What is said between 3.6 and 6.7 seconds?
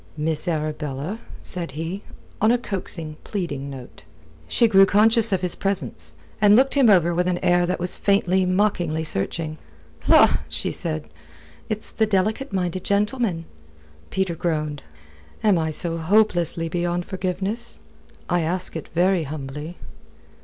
note. She grew conscious of his presence, and